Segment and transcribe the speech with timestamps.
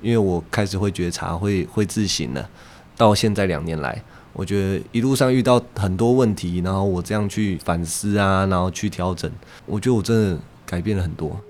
[0.00, 2.48] 因为我开始会觉察，会会自省了。
[2.96, 9.30] 到现在两年来，我觉得一路上遇到很多问题，然后我这样去反思啊，然后去调整，
[9.66, 11.40] 我觉得我真的改变了很多。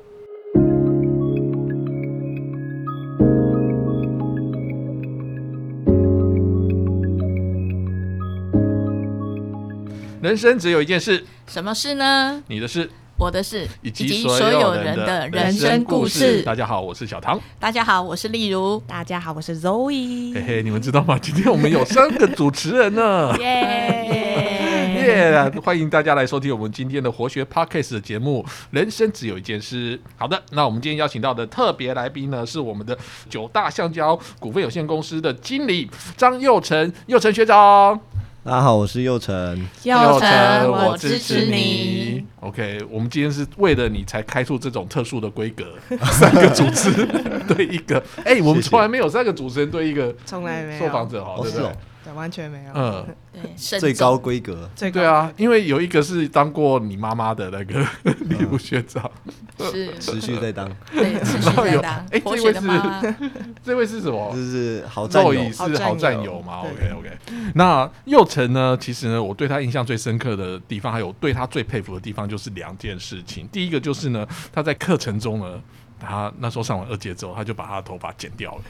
[10.20, 12.42] 人生只有一件事，什么事呢？
[12.48, 16.40] 你的事，我的事，以及所有人的人生故事。
[16.42, 17.38] 大家好，我是小唐。
[17.58, 18.80] 大家好，我是例如。
[18.86, 20.32] 大家好，我是 Zoe。
[20.32, 21.18] 嘿嘿，你们知道吗？
[21.20, 23.36] 今天我们有三个主持人呢。
[23.40, 25.60] 耶耶！
[25.64, 29.98] 欢迎大家来收听我们今天的活学 Podcast 的节目《人生只有一件事》。
[30.16, 32.96] 好的，那我们今天邀请到的特别来宾呢，是我们的
[33.28, 38.00] 九大橡胶股份有限公司的经理张佑成，佑成学长。
[38.44, 39.34] 大家好，我是佑成。
[39.82, 42.24] 佑成，我支持你。
[42.40, 45.64] OK，我们今天是为了你才开出这种特殊的规格，
[46.12, 48.02] 三个主持人对一个。
[48.24, 51.68] 哎，我们从来没有三个主持人对一个，从来没有受访者哈，对不对？
[52.14, 57.84] 完全没有，嗯，对，最高规格，对啊，因为有一个是当过你妈妈的那个
[58.28, 59.10] 礼物学长，
[59.58, 62.06] 是持续在当，对，持续在当。
[62.10, 63.14] 哎，这位是
[63.62, 64.30] 这位是什么？
[64.34, 67.10] 就是好战友，是好战友嘛？OK OK。
[67.54, 68.76] 那佑成呢？
[68.80, 73.48] 其实呢，我对他印象最深刻的地方，还有对他最佩服的地方，就是两件事情。
[73.48, 75.60] 第一个就是呢，他在课程中呢，
[75.98, 78.62] 他那时候上完二阶之后，他就把他的头发剪掉了。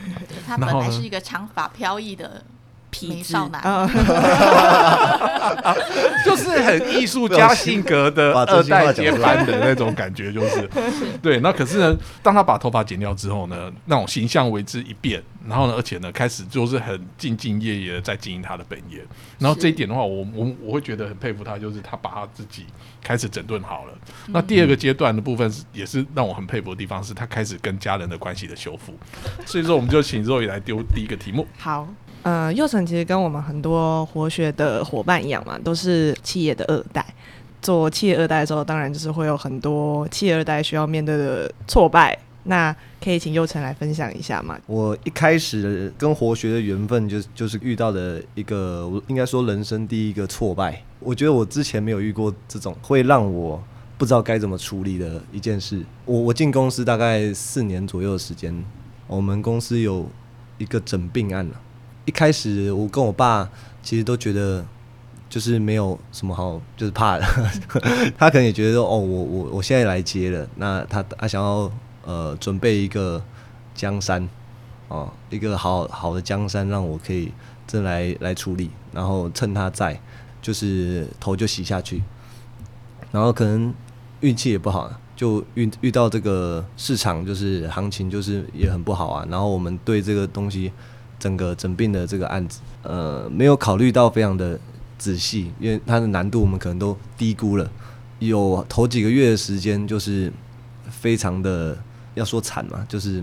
[0.47, 2.43] 他本来是一个长发飘逸的。
[3.09, 3.63] 美少男，
[6.25, 10.69] 就是很艺术家性格的 二代接班的那种感觉，就是
[11.23, 11.39] 对。
[11.41, 19.05] 那可是呢，当他把头发剪掉之后呢，那种形象为之一变，然后呢，而且呢，开始就是很兢兢业业的在经营他的本业。
[19.39, 22.67] 然后这一点的话，我我我会觉得很佩服他，就是他把他自己
[23.03, 23.93] 开始整顿好了。
[24.29, 28.95] 那第二个阶段的部分是，也是让我很佩服的地方，是他开始跟家人的关系的修复。
[29.47, 31.47] 所以说，我们就请肉也来丢第一个题目。
[31.59, 31.87] 好。
[32.29, 37.03] 呃，佑成其实跟我们很多活学的伙伴一样嘛，都是企业的二代。
[37.63, 42.19] 做企业二代的时候，当然就是会有很多企业二代需要面对的挫败。
[42.45, 44.59] 那可以请佑成来分享一下吗？
[44.67, 50.83] 我一开始跟活学的缘分，就就是遇到的一个，应该说人生第一个挫败。
[51.01, 53.59] 我觉得我之前没有遇过这种会让我
[53.97, 55.83] 不知道该怎么处理的一件事。
[56.05, 58.55] 我我进公司大概四年左右的时间，
[59.07, 60.07] 我们公司有
[60.59, 61.55] 一个整病案了。
[62.09, 63.47] 一开始我跟我爸
[63.83, 64.65] 其实都觉得
[65.29, 67.25] 就是没有什么好，就是怕的。
[68.17, 71.71] 他可能也觉得哦，我我我现在来接了，那他他想要
[72.07, 73.23] 呃准备一个
[73.75, 74.27] 江山
[74.89, 77.31] 哦，一个好好的江山让我可以
[77.67, 80.01] 真来来处理，然后趁他在，
[80.41, 82.03] 就是头就洗下去。
[83.13, 83.75] 然后可能
[84.21, 89.27] 运气也不好，就遇遇到这个市场就是行情就是也很不好啊。
[89.29, 90.73] 然后我们对这个东西。
[91.19, 94.59] 整个整病的这个案子，呃，没有考虑到非常的
[94.97, 97.69] 仔细，因为它的难度我们可能都低估了。
[98.21, 100.33] 有头几个月的时间，就是
[100.91, 101.77] 非常的
[102.15, 103.23] 要说惨嘛，就是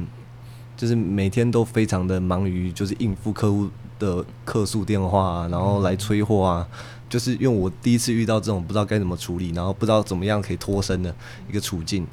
[0.78, 3.70] 就是每天都非常的忙于就是应付客户
[4.00, 6.68] 的客诉电话啊，然后来催货啊，
[7.10, 11.14] 就是因为我第一次遇到这种不知道该怎么处理，然后不知道怎么样可以脱身的
[11.50, 12.08] 一个处境，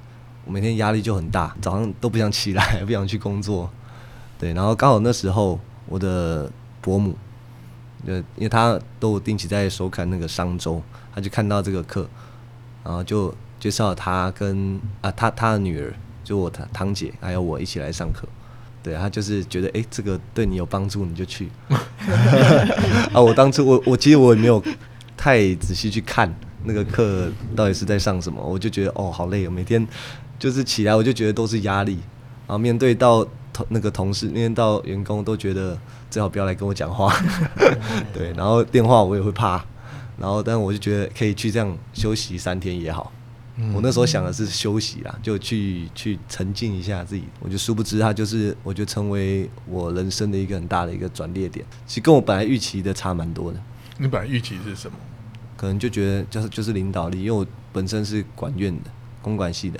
[0.44, 3.70] 我每天压力就很大，早上都不想起来， 不想去工作，
[4.38, 5.58] 对，然后刚好那时候。
[5.92, 7.14] 我的伯母，
[8.06, 10.80] 呃，因为他都定期在收看那个商周，
[11.14, 12.08] 他就看到这个课，
[12.82, 15.92] 然后就介绍他跟啊他他的女儿，
[16.24, 18.26] 就我堂堂姐还有我一起来上课，
[18.82, 21.50] 对他就是觉得哎这个对你有帮助你就去，
[23.12, 24.64] 啊我当初我我其实我也没有
[25.14, 29.86] 太仔细去看那个课到底是在上什么，我就觉得哦好累哦，每天
[30.38, 31.98] 就是起来我就觉得都是压力，
[32.46, 33.28] 然后面对到。
[33.52, 35.78] 同那个同事，面到员工都觉得
[36.10, 37.14] 最好不要来跟我讲话，
[38.14, 39.64] 对，然后电话我也会怕，
[40.18, 43.12] 然后但我就觉得可以去这样休息三天也好。
[43.74, 47.24] 我那时候想的是休息啦，就去去沉浸一下自己。
[47.38, 51.64] 我就殊不知他就是，我就成为我人生的一个很大的一个转捩点。
[51.86, 53.60] 其实跟我本来预期的差蛮多的。
[53.98, 54.96] 你本来预期是什么？
[55.54, 58.90] 可能就觉得就是就是领导力，因为我本身是管院的，
[59.20, 59.78] 公管系的。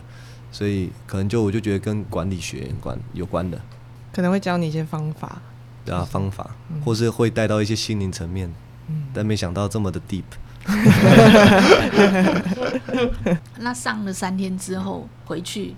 [0.52, 3.60] 所以可能就我就觉得跟管理学关有关的，
[4.12, 5.40] 可能会教你一些方法，
[5.84, 6.50] 对啊，方法，
[6.84, 8.52] 或是会带到一些心灵层面，
[8.88, 10.22] 嗯但没想到这么的 deep。
[13.58, 15.75] 那上了三天之后回去，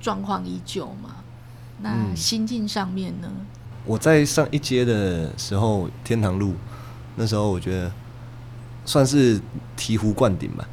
[0.00, 1.16] 状况依旧吗？
[1.82, 3.28] 那心境上面呢？
[3.84, 6.54] 我在上一阶的时候，天堂路，
[7.16, 7.90] 那时候我觉得
[8.84, 9.40] 算是
[9.76, 10.64] 醍醐灌顶吧。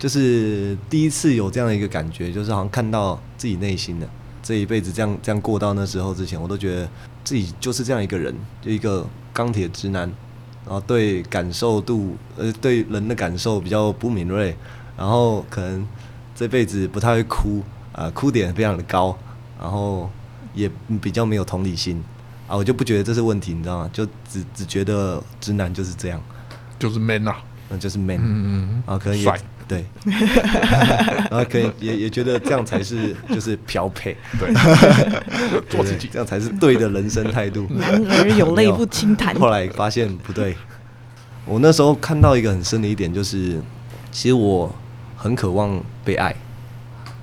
[0.00, 4.08] 就是第一次有这样的一个感觉，就是好像看到自己内心的，
[4.42, 6.88] 这一辈子这样这样过到那时候之前，我都觉得
[7.22, 10.10] 自己就是这样一个人，就一个钢铁直男，
[10.64, 14.56] 然后对感受度呃对人的感受比较不敏锐，
[14.96, 15.86] 然后可能
[16.34, 17.62] 这辈子不太会哭
[17.92, 19.14] 啊，哭点非常的高，
[19.60, 20.10] 然后
[20.54, 20.70] 也
[21.02, 22.02] 比较没有同理心
[22.48, 23.90] 啊，我就不觉得这是问题，你知道吗？
[23.92, 26.18] 就只只觉得直男就是这样，
[26.78, 27.36] 就是 man 啊，
[27.68, 28.82] 那就是 man，嗯嗯。
[28.86, 29.38] 啊，可能也帅
[29.70, 29.84] 对，
[31.30, 34.52] 然后可以也也觉得这样才是就是漂配，对，
[35.70, 36.08] 做自己。
[36.10, 37.68] 这样才是对的人生态度。
[37.70, 39.32] 男儿有泪不轻弹。
[39.38, 40.56] 后来发现不对，
[41.46, 43.62] 我那时候看到一个很深的一点，就是
[44.10, 44.74] 其实我
[45.16, 46.34] 很渴望被爱，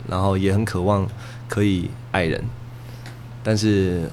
[0.08, 1.06] 然后也很渴望
[1.50, 2.42] 可以爱人，
[3.44, 4.10] 但是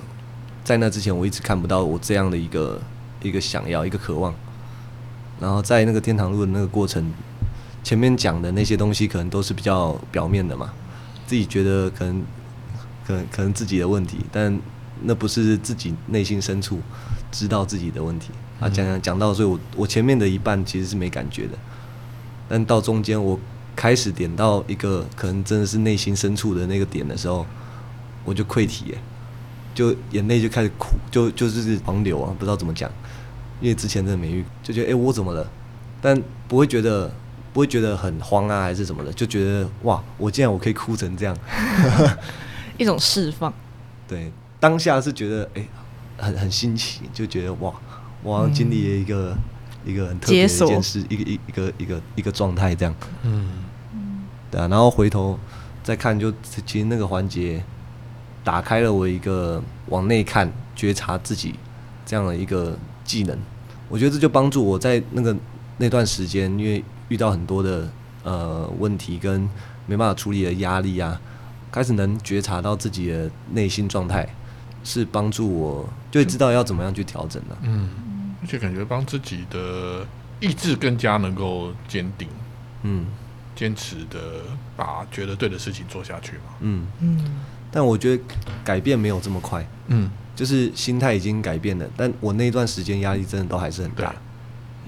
[0.65, 2.83] 在那之前，我一直看不到我这样的一个
[3.23, 4.35] 一个想要一个渴望，
[5.39, 7.13] 然后在那个天堂路的那个过程，
[7.85, 10.73] 前面讲的那些东西可能都是比较表面的嘛，
[11.27, 12.23] 自己觉得可能
[13.07, 14.59] 可能可能自己的问题，但
[15.03, 16.81] 那不是自己内心深处
[17.31, 18.69] 知道自己的问题啊。
[18.71, 21.53] 讲讲讲到，所以我我前面的一半其实是没感觉的，
[22.49, 23.39] 但到中间我
[23.77, 27.45] 开始点到一个可能真的是内心深处的那个点的时候，
[28.25, 28.99] 我就溃体耶，
[29.75, 32.91] 就眼泪就开始哭，就就是狂流啊，不知道怎么讲，
[33.61, 35.47] 因为之前真的没遇，就觉得哎、诶我怎么了？
[36.01, 37.13] 但不会觉得
[37.55, 41.35] 不会觉得很慌啊，还是什么的，就觉得哇，我竟然我可以哭成这样，
[42.77, 43.55] 一种释放。
[44.09, 45.65] 对，当下是觉得哎、
[46.19, 47.73] 很很新奇，就觉得哇，
[48.25, 49.37] 我好像经历了一个、
[49.87, 52.93] 一个很特别的一件事，一个一一个一个一个状态这样，
[53.23, 53.49] 嗯，
[54.51, 55.39] 对啊，然后回头
[55.85, 56.33] 再看就，
[56.67, 57.63] 其实那个环节
[58.43, 61.55] 打开了我一个往内看、觉察自己
[62.05, 63.39] 这样的一个技能。
[63.89, 65.37] 我觉得这就帮助我在那个
[65.79, 67.89] 那段时间，因为遇到很多的
[68.23, 69.49] 呃问题跟
[69.87, 71.21] 没办法处理的压力啊，
[71.71, 74.29] 开始能觉察到自己的内心状态，
[74.83, 80.07] 是帮助我就会知道要怎么样去调整了、嗯，而且感觉帮自己的
[80.41, 82.29] 意志更加能够坚定，
[82.83, 83.07] 嗯。
[83.57, 84.43] 坚持的
[84.77, 86.43] 把觉得对的事情做下去嘛。
[86.59, 87.41] 嗯，嗯，
[87.71, 88.21] 但我觉得
[88.65, 89.65] 改变没有这么快。
[89.87, 94.13] 嗯，就是心态已经改变了，但我那段时间压力真的都还是很大，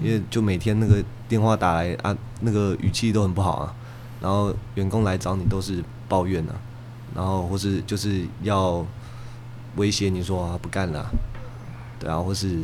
[0.03, 3.75] 因为就每天那个电话打来啊，那个语气都很不好啊，
[4.21, 6.55] 然后员工来找你都是抱怨啊，
[7.15, 8.85] 然后或是就是要
[9.75, 11.05] 威胁你说啊不干了、
[11.99, 12.59] 对啊，或是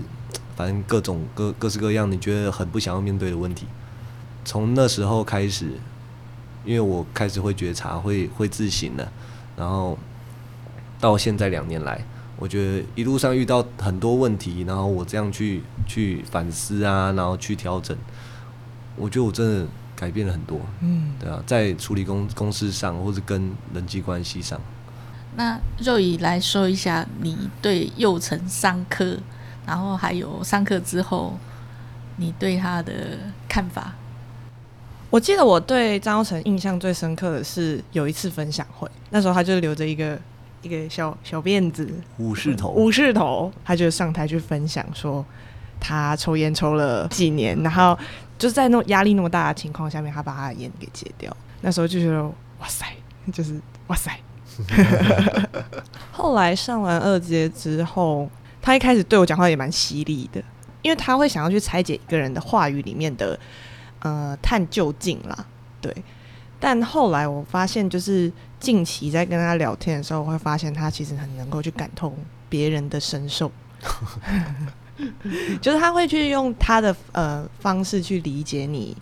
[0.55, 3.65] 反正各种各各式各样你觉得很不想要面对的问题，
[4.45, 5.71] 从那时候开始，
[6.65, 9.11] 因为我开始会觉察，会会自省了，
[9.57, 9.97] 然后
[10.99, 12.03] 到现在两年来。
[12.35, 17.95] 我觉得一路上遇到很多问题，然后我这样去去反思啊，然后去调整，
[18.95, 20.59] 我觉得我真的改变了很多。
[20.81, 24.59] 嗯，对啊，在处理公公司上，或是跟人际关系上，
[25.35, 29.17] 那肉姨来说一下你对幼成上课，
[29.65, 31.37] 然后还有上课之后
[32.17, 33.17] 你对他的
[33.47, 33.93] 看法。
[35.09, 40.19] 我记得我对张耀成印象最深刻的是有一次分享会，那时候他就留着一个
[40.63, 41.87] 一个小小辫子，
[42.17, 45.23] 武士头，武士头，他就上台去分享说
[45.79, 47.97] 他抽烟抽了几年，然后
[48.37, 51.35] 就是在那种压力那么大的情况下面，他把他的烟给戒掉。
[51.61, 52.23] 那时候就觉得
[52.59, 52.85] 哇塞，
[53.31, 54.17] 就是哇塞。
[56.11, 58.29] 后来上完二阶之后，
[58.61, 60.43] 他一开始对我讲话也蛮犀利的，
[60.81, 63.39] 因为他会想要去拆解一个人的话语里面的
[63.99, 65.45] 呃探究竟啦，
[65.81, 65.95] 对。
[66.59, 72.15] 但后来我发现，就是近期在跟他聊天的时候，我会发现他其实很能够去感同
[72.47, 73.51] 别人的身受，
[75.61, 78.95] 就是他会去用他的呃方式去理解你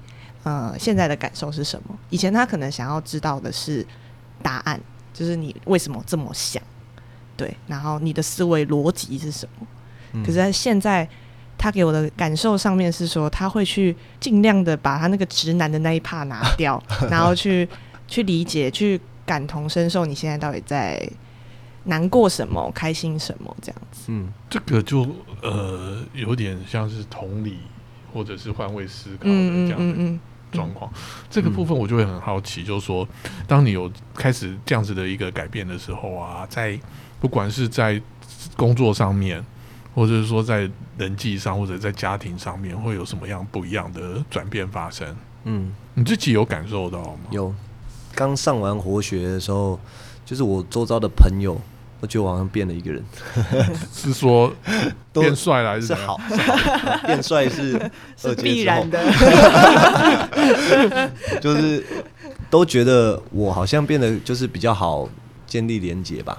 [0.43, 1.97] 呃现在的感受是什么。
[2.09, 3.85] 以前他可能想要知道的是
[4.41, 4.79] 答案，
[5.13, 6.61] 就是你为什么这么想，
[7.35, 9.67] 对，然后你的思维逻辑是什么。
[10.13, 11.07] 嗯可是他现在
[11.57, 17.67] 他给我的感受上面是说，他会去尽量的把他那个直男的那一帕拿掉， 然后去
[18.07, 21.01] 去理解、去感同身受，你现在到底在
[21.85, 24.05] 难过什么、开心什么这样子。
[24.07, 25.07] 嗯这个就
[25.41, 27.57] 呃有点像是同理
[28.13, 30.19] 或者是换位思考这样的嗯嗯，
[30.51, 30.91] 状况。
[31.29, 33.07] 这个部分我就会很好奇，就是说，
[33.47, 36.77] 当你有开始这样子的一个改变的时候啊，在
[37.19, 38.01] 不管是在
[38.57, 39.43] 工作上面，
[39.95, 45.15] 或者是说在人际上，或者在家庭上面，会有什么样不一样的转变发生？
[45.45, 47.19] 嗯，你自己有感受到吗？
[47.31, 47.53] 有。
[48.13, 49.79] 刚上完活学的时候，
[50.25, 51.59] 就是我周遭的朋友
[52.01, 53.05] 都觉得我好像变了一个人，
[53.93, 54.51] 是说
[55.13, 58.99] 都变帅了还是是好，是好变帅是 是必然的。
[61.39, 61.85] 就是
[62.49, 65.07] 都觉得我好像变得就是比较好
[65.45, 66.37] 建立连接吧。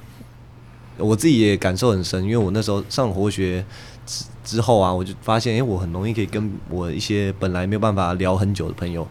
[0.98, 3.64] 我自己也感受很深，因为我那时候上活学
[4.04, 9.02] 之之后啊，我就发现，哎，我很容易可以跟我一些本来没有办法聊很久的朋友，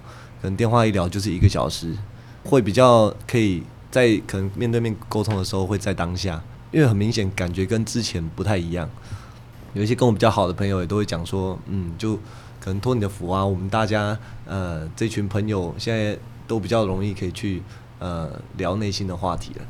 [0.41, 1.96] 可能电话一聊就是一个小时，
[2.43, 8.89] 会比较可以在可能面对面沟通的时候会在当下，因为很明显感觉跟之前不太一样。
[9.74, 12.15] 有一些跟我比较好的朋友也都会讲说，嗯，就
[12.60, 16.17] 可能托你的福啊，我们大家呃这群朋友现在
[16.48, 17.62] 都比较容易可以去
[18.00, 19.62] 呃聊内心的话题了。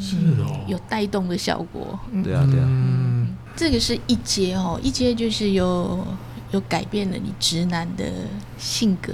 [0.00, 1.98] 是哦，有带动的效果。
[2.24, 2.66] 对啊，对啊。
[2.66, 6.04] 嗯，这个是一阶哦，一阶就是有
[6.50, 8.04] 有改变了你直男的
[8.58, 9.12] 性格，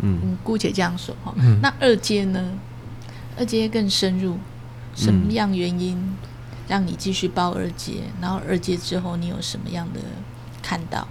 [0.00, 1.34] 嗯，嗯，姑且这样说哈。
[1.36, 2.52] 嗯那二阶呢？
[3.38, 4.36] 二阶更深入，
[4.94, 5.98] 什么样原因
[6.68, 8.02] 让你继续报二阶？
[8.20, 10.00] 然后二阶之后你有什么样的
[10.62, 11.06] 看到？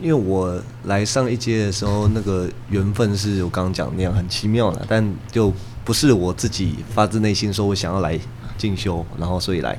[0.00, 5.52] 因为我来上一阶的时候，那个缘分是我刚刚讲那样很奇妙的，但就
[5.84, 8.16] 不是我自己发自内心说我想要来
[8.56, 9.76] 进修，然后所以来。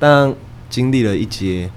[0.00, 0.34] 但
[0.68, 1.70] 经历了一阶，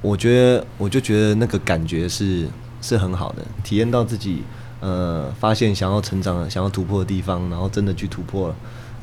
[0.00, 2.48] 我觉得我就觉得那个感觉是
[2.80, 4.44] 是很好的，体验到自己
[4.80, 8.54] 呃发现想要成长、想要突破的地方，然后真的去突破了，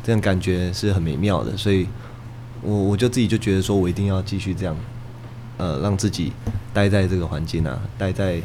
[0.03, 1.55] 这样感觉是很美妙的。
[1.55, 1.87] 所以
[2.61, 4.75] 我我就自己就觉得说我一定要继续这样。
[5.59, 6.31] 呃，让自己
[6.71, 8.39] 待在这个环境啊，待在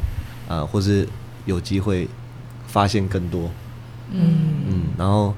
[0.48, 1.06] 啊、或是
[1.44, 2.08] 有机会
[2.66, 3.50] 发现更多，
[4.10, 5.34] 嗯嗯，然后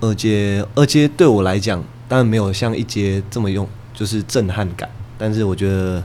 [0.00, 6.00] 二阶二阶对我来讲，当然没有像一阶这么用，就是震撼感，但是我觉得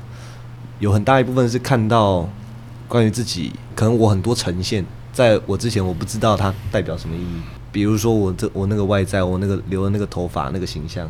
[0.80, 2.28] 有很大一部分是看到
[2.88, 11.10] 关于自己，可能我很多呈现，在我之前我不知道它代表什么意义，比如说我这我那个外在，我那个留的那个头发那个形象，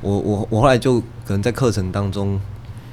[0.00, 2.40] 我我我后来就可能在课程当中，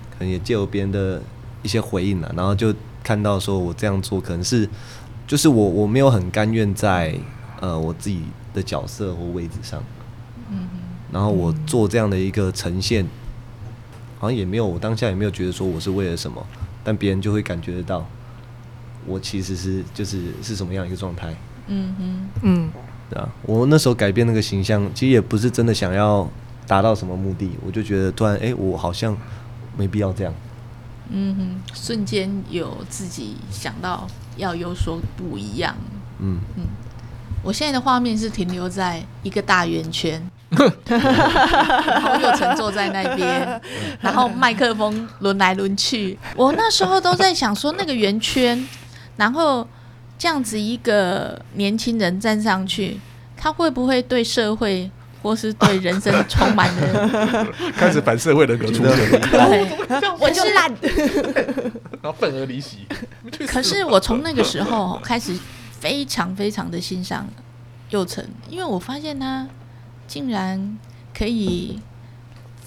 [0.10, 1.22] 可能也借由别人的
[1.62, 2.74] 一些回应啊，然后就
[3.04, 4.68] 看到说我这样做可能是，
[5.28, 7.14] 就是我我没有很甘愿在
[7.60, 9.84] 呃我自己的角色或位置上，
[10.50, 10.68] 嗯
[11.12, 13.06] 然后我做这样的一个呈现，
[14.18, 16.44] 好像也没有我当下也没有觉得说我是为了什么，
[16.84, 18.04] 但别人就会感觉得到，
[19.06, 21.34] 我其实是就是是什么样一个状态。
[21.68, 22.72] 嗯哼，嗯
[23.10, 26.30] 对啊，我那时候改变那个形象，其实也不是真的想要
[26.68, 29.16] 达到什么目的，我就觉得突然，哎、我好像
[29.78, 30.34] 没必要这样。
[31.10, 35.76] 嗯哼，瞬间有自己想到要有所不一样。
[36.20, 36.40] 嗯，
[37.44, 40.22] 我现在的画面是停留在一个大圆圈，
[40.86, 43.62] 然后佑成坐在那边，
[44.00, 46.18] 然后麦克风轮来轮去。
[46.36, 48.66] 我那时候都在想说，那个圆圈，
[49.18, 49.68] 然后
[50.18, 53.00] 这样子一个年轻人站上去，
[53.36, 54.90] 他会不会对社会
[55.22, 57.48] 或是对人生充满了？
[57.78, 60.72] 开始反社会人格出现了，对，我就烂。
[62.02, 62.88] 然后愤而离席。
[63.48, 65.38] 可是我从那个时候开始
[65.72, 67.28] 非常非常的欣赏
[67.92, 69.48] 佑成，因为我发现他
[70.08, 70.80] 竟然
[71.16, 71.80] 可以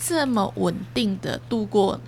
[0.00, 2.00] 这么稳定的度过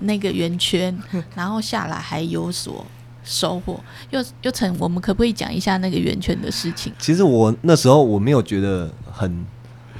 [0.00, 0.98] 那个圆圈，
[1.36, 2.84] 然后下来还有所
[3.28, 3.78] 收获。
[4.10, 6.90] 又又成，我们可不可以讲一下那个圆圈的事情？
[6.98, 9.44] 其实我那时候我没有觉得很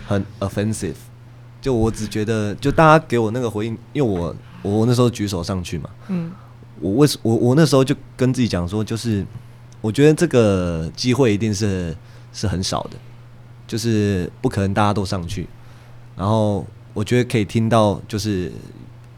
[0.07, 0.95] 很 offensive，
[1.61, 6.33] 就我只觉得就大家给我那个回应，因为我我那时候举手上去嘛，嗯
[6.81, 9.27] 我为什我我那时候就跟自己讲说，就是
[9.81, 11.95] 我觉得这个机会一定是
[12.33, 12.91] 是很少的，
[13.67, 15.47] 就是不可能大家都上去。
[16.17, 18.51] 然后我觉得可以听到，就是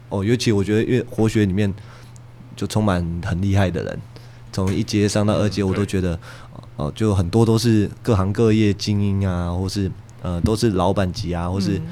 [0.09, 1.71] 哦，尤其我觉得因为活学里面
[2.61, 3.99] 就充满很厉害的人，
[4.53, 6.19] 从一阶上到二阶，我都觉得
[6.75, 9.91] 哦，就很多都是各行各业精英啊，或是
[10.21, 11.87] 呃都是老板级啊，或是嗯。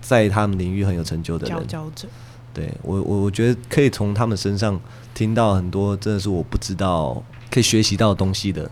[0.00, 1.58] 在他们领域很有成就的人。
[1.58, 2.06] 佼佼者，
[2.54, 4.80] 对我我我觉得可以从他们身上
[5.14, 8.70] 听到很多真的是我不知道可以学习到的东西的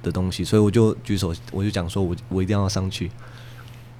[0.00, 3.10] 的东西，所以我就举手，我就讲说我我一定要上去，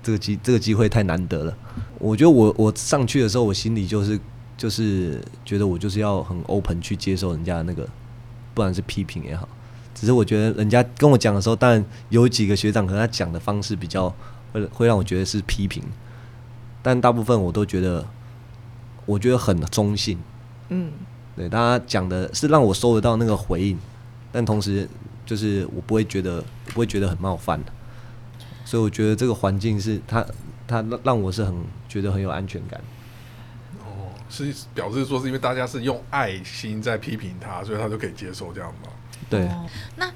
[0.00, 1.56] 这个机这个机会太难得了。
[1.98, 4.16] 我觉得我我上去的时候，我心里就是
[4.56, 7.84] 就是觉得我就是要很 open 去接受人家的那个，
[8.54, 9.48] 不管是批评也好，
[9.94, 14.14] 只是我觉得人家跟我讲的时候，当然有几个学长可能他讲的方式比较
[14.52, 15.82] 会会让我觉得是批评，
[16.82, 18.04] 但大部分我都觉得。
[19.08, 20.18] 我觉得很中性，
[20.68, 20.90] 嗯
[21.36, 23.78] 对，大家讲的是让我收得到那个回应，
[24.32, 24.88] 但同时
[25.24, 26.42] 就是我不会觉得
[26.74, 27.70] 不会觉得很冒犯的，
[28.64, 30.26] 所以我觉得这个环境是他
[30.66, 31.54] 他让让我是很
[31.88, 32.80] 觉得很有安全感。
[34.26, 38.88] 哦，是表示说是因为大家是用爱心在批评他，所以他就可以接受这样吗？
[39.28, 39.66] 对，哦
[39.96, 40.10] 那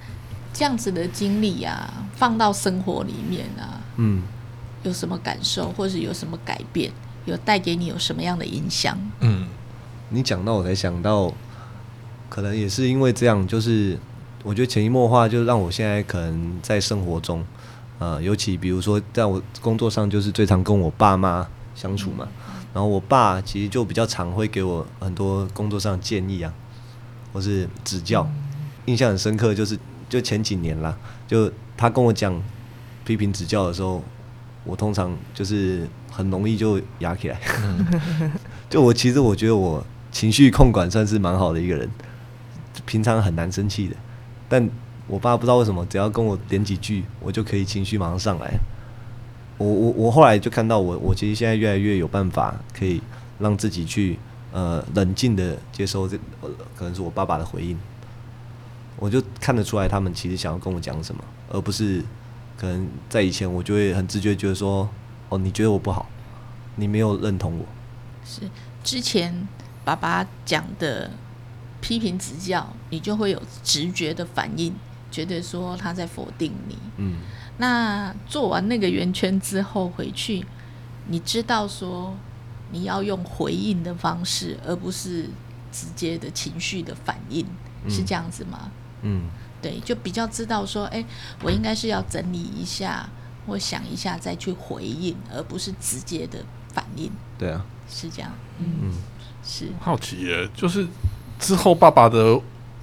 [0.53, 4.23] 这样子的经历啊，放到生活里面啊，嗯，
[4.83, 6.93] 有什么感受，或是有什么改变？
[7.27, 8.99] 有带给你有什么样的影响？
[9.21, 9.47] 嗯，
[10.09, 11.33] 你讲到我才想到，
[12.29, 13.99] 可能也是因为这样，就是
[14.43, 17.45] 我觉得潜移默化，就让我现在可能在生活中，
[17.99, 22.27] 呃，尤其比如说在我工作上，就是最常跟我爸妈相处嘛。
[22.73, 26.53] 然后我爸其实就比较常会给我很多工作上的建议啊，
[27.33, 28.29] 或是指教。
[28.87, 30.97] 印象很深刻，就是就前几年啦，
[31.29, 32.41] 就他跟我讲
[33.05, 34.03] 批评指教的时候，
[34.65, 37.39] 我通常就是很容易就压起来。
[38.71, 41.89] 就我其实我觉得我情绪控管算是蛮好的一个人，
[42.87, 43.97] 平常很难生气的，
[44.49, 44.69] 但
[45.07, 48.59] 我爸不知道为什么，只要跟我点几句，我就可以情绪马上上来。
[49.61, 52.99] 我我我后来就看到我我其实现在越来越有办法可以
[53.39, 54.19] 让自己去
[54.53, 56.17] 呃冷静的接收这
[56.75, 57.79] 可能是我爸爸的回应，
[58.97, 62.03] 我就看得出来他们其实想要跟我讲什么，而不是
[62.57, 64.89] 可能在以前我就会很直觉觉得说
[65.29, 66.09] 哦你觉得我不好，
[66.77, 67.67] 你没有认同我，
[68.25, 68.41] 是
[68.83, 69.47] 之前
[69.85, 71.11] 爸爸讲的
[71.83, 74.73] 批评指教，你就会有直觉的反应，
[75.11, 77.17] 觉得说他在否定你，嗯。
[77.61, 80.43] 那做完那个圆圈之后回去，
[81.09, 82.17] 你知道说
[82.73, 85.29] 你要用回应的方式，而不是
[85.71, 87.45] 直接的情绪的反应，
[87.87, 88.71] 是这样子吗？
[89.03, 89.29] 嗯，
[89.61, 91.05] 对，就比较知道说，哎，
[91.43, 93.07] 我应该是要整理一下，
[93.47, 97.13] 或想一下再去回应，而不是直接的反应。
[97.37, 98.33] 对啊，是这样。
[98.59, 98.91] 嗯，
[99.45, 100.89] 是好奇耶，就是
[101.39, 102.41] 之后爸爸的。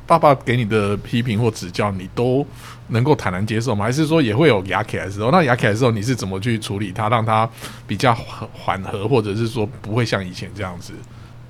[0.08, 2.46] 爸爸给你的批评或指教，你都
[2.88, 3.84] 能够坦然接受吗？
[3.86, 5.30] 还是说也会有牙起来的时候？
[5.30, 7.48] 那牙起来的时候，你是怎么去处理它，让它
[7.86, 8.16] 比较
[8.54, 10.94] 缓和，或者是说不会像以前这样子？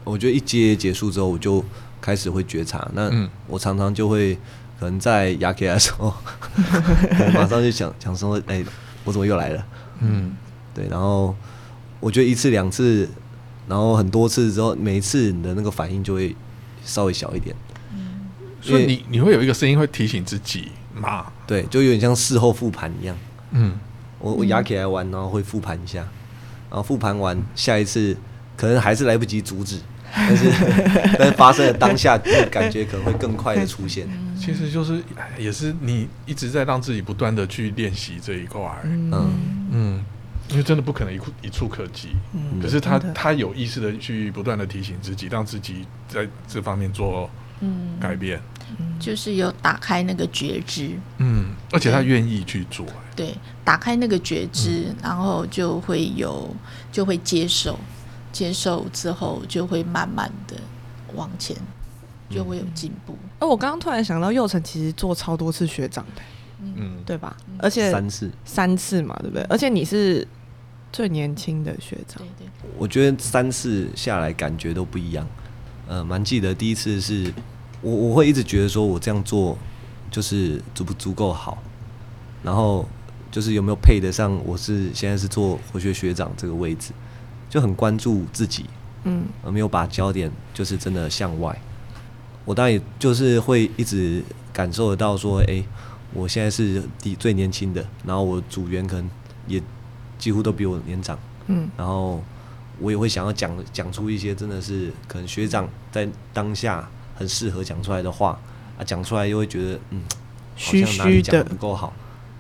[0.04, 1.64] 我觉得一接结束之后，我就
[2.02, 2.90] 开始会觉察。
[2.94, 3.12] 那
[3.46, 4.34] 我常常就会
[4.80, 6.14] 可能在牙起来的时候，
[7.36, 8.64] 马上就想想说：“哎，
[9.04, 9.66] 我怎么又来了？”
[10.02, 10.36] 嗯，
[10.74, 10.88] 对。
[10.88, 11.36] 然后
[12.00, 13.08] 我觉得一次两次，
[13.68, 16.36] 然后很多次之后，每一次你的那个反应就会
[16.86, 17.56] 稍微小一点。
[18.70, 21.28] 所以你你会有一个声音会提醒自己嘛？
[21.46, 23.16] 对，就有点像事后复盘一样。
[23.52, 23.80] 嗯，
[24.20, 26.00] 我我压起来玩，然后会复盘一下，
[26.70, 28.16] 然后复盘完，下一次
[28.56, 29.80] 可能还是来不及阻止，
[30.14, 30.52] 但是
[31.18, 32.18] 但是发生的当下
[32.52, 34.08] 感觉可能会更快的出现。
[34.38, 35.02] 其实就是
[35.38, 38.62] 也是你一直在让自己不断的去练习这一块。
[38.84, 39.12] 嗯
[39.72, 40.06] 嗯，
[40.50, 42.10] 因为真的不可能一一触可及。
[42.34, 47.30] 嗯，可是他他有意识的去不断的提醒自己，让自己在这方面做
[47.62, 48.40] 嗯改变。
[49.00, 56.54] 就是有打开那个觉知，嗯，而且他愿意去做，对，打开那个觉知，然后就会有，
[56.92, 57.80] 就会接受，
[58.32, 60.56] 接受之后就会慢慢的
[61.16, 61.56] 往前，
[62.30, 63.18] 就会有进步。
[63.40, 66.22] 哎，我刚刚突然想到，佑成其实做超多次学长的，
[66.62, 67.38] 嗯，对吧？
[67.60, 69.44] 而且三次，三次嘛，对不对？
[69.44, 70.28] 而且你是
[70.92, 72.70] 最年轻的学长，对对。
[72.78, 75.26] 我觉得三次下来感觉都不一样，
[75.88, 77.34] 呃，蛮记得第一次是。
[77.82, 79.58] 我我会一直觉得说，我这样做
[80.10, 81.62] 就是足不足够好，
[82.44, 82.84] 然后
[83.30, 86.92] 就是有没有配得上我是现在是做活学学长这个位置，
[87.50, 88.66] 就很关注自己，
[89.04, 91.56] 嗯，而没有把焦点就是真的向外。
[92.46, 95.64] 我当然也就是会一直感受得到说，哎，
[96.14, 99.10] 我现在是第最年轻的，然后我组员可能
[99.46, 99.62] 也
[100.18, 102.24] 几乎都比我年长，嗯，然后
[102.80, 106.90] 我也会想要讲讲出一些真的是可能学长在当下。
[107.18, 108.40] 很适合讲出来的话
[108.78, 110.02] 啊，讲出来又会觉得嗯，
[110.56, 111.92] 虚虚的不够好，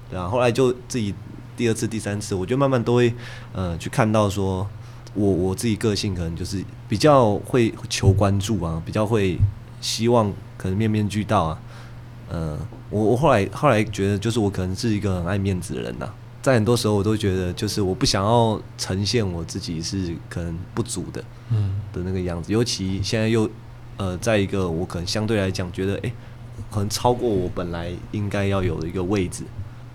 [0.09, 0.27] 对啊。
[0.27, 1.13] 后来就自己
[1.55, 3.11] 第二次、第三次，我就慢慢都会
[3.53, 4.67] 呃去看到说，
[5.15, 9.39] 我我自己个性可能就是比较会求关注啊，比较会
[9.81, 11.59] 希望可能面面俱到啊。
[12.29, 12.59] 嗯，
[12.91, 16.07] 我我后来后来觉得，就是我可能是一个很爱面子的人呐，
[16.43, 23.49] 在很多时候我都觉得，就是我不想要呈现我自己是可能不足的，嗯的那个样子，尤其现在又。
[23.97, 26.11] 呃，在一个我可能相对来讲觉得，哎，
[26.71, 29.43] 可能超过我本来应该要有的一个位置。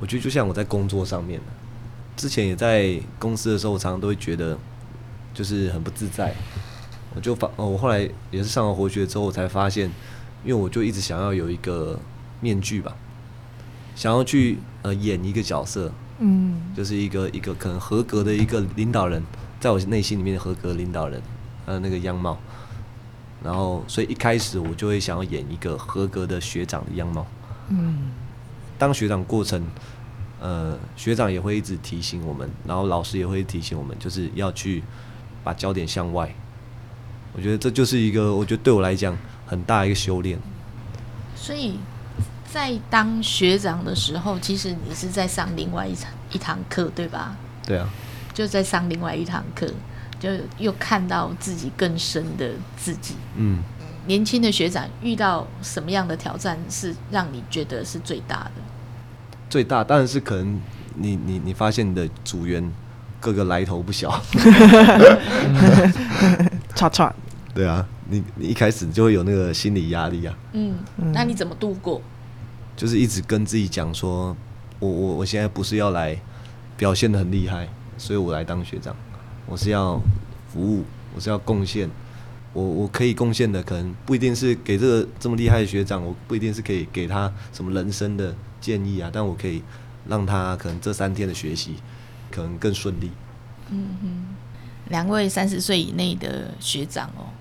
[0.01, 1.41] 我觉得就像我在工作上面
[2.17, 4.59] 之前也在公司的时候，我常常都会觉得
[5.33, 6.35] 就是很不自在。
[7.15, 9.91] 我就发，哦，我后来也是上了活学之后，我才发现，
[10.45, 11.99] 因为我就一直想要有一个
[12.41, 12.97] 面具吧，
[13.95, 19.23] 想要去呃演一个角色，嗯，就是一个一个可能合格的一个领导人，
[19.61, 21.23] 在我内心里面合格领导人，
[21.67, 22.39] 呃，那个样貌。
[23.45, 27.27] 然后，所以一开始我就会想要演一个合格的学长的样貌。
[27.69, 28.11] 嗯，
[28.79, 29.65] 当学长过程，
[30.41, 34.83] 呃，学长也会一直提醒我们，然后老师也会提醒我们，就是要去
[35.43, 36.33] 把焦点向外。
[37.35, 40.39] 我觉得这就是一个，我觉得对我来讲很大一个修炼。
[41.35, 41.79] 所以
[42.49, 47.37] 在当学长的时候，其实你是在上另外一场一堂课，对吧？
[47.67, 47.89] 对啊，
[48.35, 49.67] 就在上另外一堂课。
[50.23, 53.17] 就又看到自己更深的自己。
[53.35, 53.59] 嗯，
[54.07, 58.53] 年轻的学长遇到什么样的挑战是让你觉得是最大的？
[59.51, 60.61] 最大当然是可能
[60.95, 62.73] 你你你发现你的组员
[63.21, 64.09] 各个来头不小，
[66.77, 67.13] 叉叉，
[67.53, 70.77] 对啊，你你一开始就会有那个心理压力啊，嗯，
[71.13, 72.01] 那你怎么度过？
[72.77, 74.37] 就是一直跟自己讲说，
[74.79, 76.17] 我我我现在不是要来
[76.77, 78.97] 表现的很厉害，所以我来当学长，
[79.47, 80.01] 我是要
[80.53, 81.91] 服务，我是要贡献，
[82.53, 89.63] 我我可以贡献的可能不一定是给这个这么厉害的学长，我不一定是可以给他什么人生的建议啊，但我可以
[90.09, 91.75] 让他可能这三天的学习
[92.31, 93.11] 可能更顺利。
[93.71, 94.37] 嗯哼，
[94.89, 97.33] 两位三十岁以内的学长哦，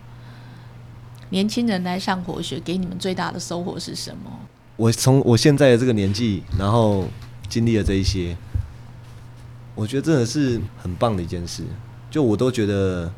[1.30, 4.32] 年轻人来上活学，给你们最大的收获是什么？
[4.78, 7.08] 我从我现在的这个年纪，然后
[7.48, 8.36] 经历了这一些，
[9.76, 11.64] 我觉得真的是很棒的一件事。
[12.12, 13.12] 就我都觉得，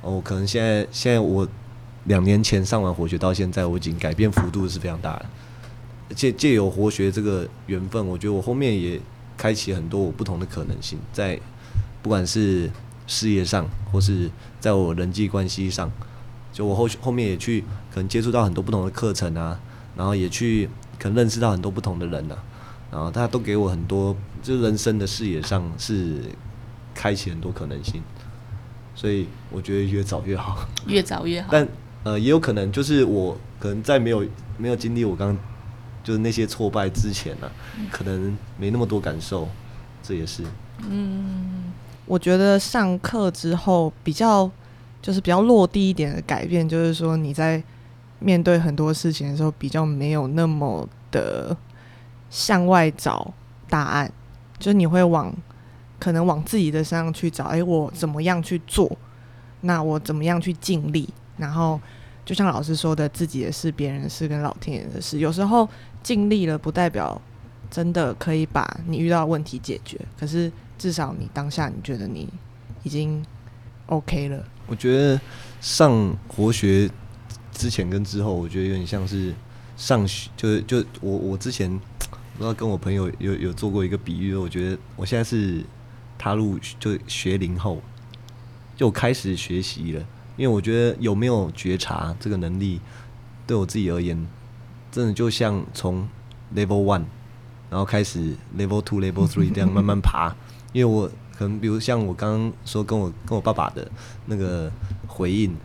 [0.00, 1.46] 哦，可能现在现在我
[2.04, 5.26] 两年前上完活学到现在，我已经改变幅度是非常大的。
[6.14, 8.98] 借借由活学这个缘分，我觉得我后面也
[9.36, 11.38] 开启很多我不同的可能性，在
[12.00, 12.70] 不管是
[13.06, 15.90] 事业上，或是在我人际关系上，
[16.52, 17.60] 就我后后面也去
[17.92, 19.60] 可能接触到很多不同的课程啊，
[19.94, 20.70] 然后也去。
[21.00, 22.36] 可能认识到很多不同的人呢，
[22.90, 26.20] 然后他都给我很多，就人生的视野上是
[26.92, 28.02] 开启很多可能性，
[28.98, 31.46] 所以我觉得越早越好，越早越好。
[31.52, 31.68] 但
[32.02, 35.36] 呃，也有可能就是我可能在没有没有经历我刚
[36.02, 37.48] 就是那些挫败之前呢，
[37.92, 39.48] 可能没那么多感受，
[40.02, 40.42] 这也是。
[40.80, 41.72] 嗯，
[42.06, 44.50] 我觉得上课之后比较
[45.00, 47.62] 就是比较落地一点的改变，就是说你在。
[48.20, 51.56] 面对很多事情的时候，比较没有那么的
[52.30, 53.32] 向外找
[53.68, 54.12] 答案，
[54.58, 55.32] 就是你会往
[55.98, 57.44] 可能往自己的身上去找。
[57.44, 58.90] 哎，我怎么样去做？
[59.62, 61.08] 那我怎么样去尽力？
[61.36, 61.80] 然后
[62.24, 65.68] 就像老师说的，自己的事、别人的事跟老天爷的事，有时候
[66.02, 67.20] 尽力了，不代表
[67.70, 69.98] 真的可以把你遇到的问题解决。
[70.18, 72.28] 可是至少你当下你觉得你
[72.82, 73.24] 已经
[73.86, 74.44] OK 了。
[74.66, 75.20] 我觉得
[75.60, 76.90] 上国学。
[77.50, 79.34] 之前跟之后，我觉得有点像是
[79.76, 85.60] 上学，就是就我我之前不知道跟我朋友有有做过一个比喻，我觉得我现在是
[86.18, 87.80] 踏入就学龄后，
[88.76, 90.04] 就开始学习了，
[90.36, 92.80] 因为我觉得有没有觉察这个能力，
[93.46, 94.26] 对我自己而言，
[94.90, 96.08] 真的就像从
[96.54, 97.04] level one，
[97.70, 100.34] 然后开始 level two、level three 这样慢慢爬，
[100.74, 103.90] 因为我可能比如像我刚刚说跟我跟我爸爸的
[104.26, 104.70] 那个
[105.06, 105.56] 回应。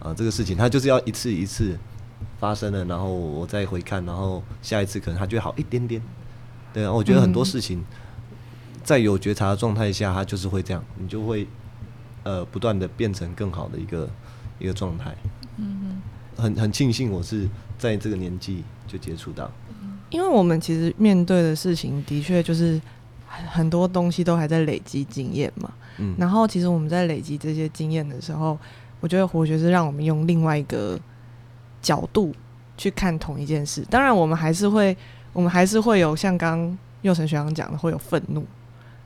[0.00, 1.76] 啊，这个事情他就是要一次一次
[2.38, 6.00] 发生了，然后我再回看，然后下一次可能他就好一点点。
[6.72, 7.84] 对啊，我觉得很多事情
[8.88, 11.46] 在有觉察的状态下，它就是会这样，你就会
[12.22, 14.08] 呃不断的变成更好的一个
[14.58, 15.14] 一个状态。
[15.58, 16.02] 嗯嗯，
[16.42, 17.46] 很很庆幸我是
[17.76, 19.50] 在这个年纪就接触到，
[20.08, 22.80] 因为我们其实面对的事情的确就是
[23.50, 25.70] 很多东西都还在累积经验嘛。
[25.98, 28.58] 嗯，然后其实我们在累积这些经验的时候。
[29.00, 30.98] 我觉得活学是让我们用另外一个
[31.80, 32.34] 角度
[32.76, 33.80] 去看同一件事。
[33.88, 34.96] 当然，我们还是会，
[35.32, 38.44] 我们还是会有像刚佑成学长讲的，会有愤怒。